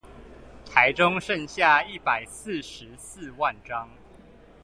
[0.67, 3.87] 台中剩下一百四十四萬張